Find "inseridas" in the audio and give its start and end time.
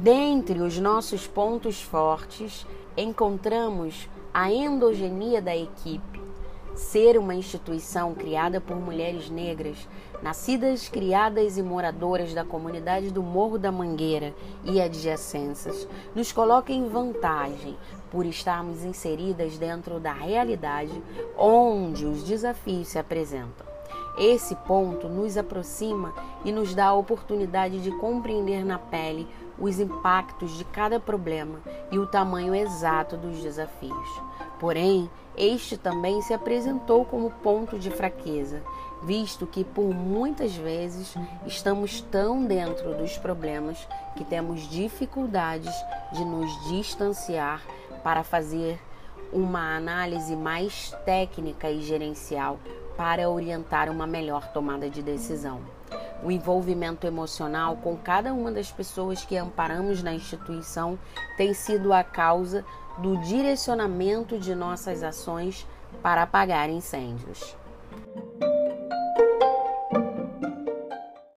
18.84-19.58